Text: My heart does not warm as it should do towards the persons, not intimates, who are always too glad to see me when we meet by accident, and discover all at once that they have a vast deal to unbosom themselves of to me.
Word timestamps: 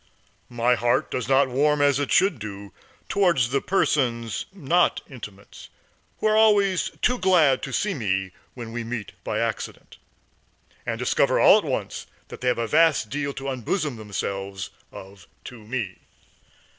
My 0.49 0.73
heart 0.73 1.11
does 1.11 1.29
not 1.29 1.47
warm 1.47 1.79
as 1.79 1.99
it 1.99 2.11
should 2.11 2.39
do 2.39 2.73
towards 3.07 3.49
the 3.51 3.61
persons, 3.61 4.47
not 4.51 4.99
intimates, 5.07 5.69
who 6.17 6.25
are 6.25 6.35
always 6.35 6.89
too 7.03 7.19
glad 7.19 7.61
to 7.61 7.71
see 7.71 7.93
me 7.93 8.31
when 8.55 8.71
we 8.71 8.83
meet 8.83 9.11
by 9.23 9.37
accident, 9.37 9.99
and 10.87 10.97
discover 10.97 11.39
all 11.39 11.59
at 11.59 11.63
once 11.63 12.07
that 12.29 12.41
they 12.41 12.47
have 12.47 12.57
a 12.57 12.65
vast 12.67 13.11
deal 13.11 13.31
to 13.35 13.49
unbosom 13.49 13.97
themselves 13.97 14.71
of 14.91 15.27
to 15.43 15.59
me. 15.63 15.99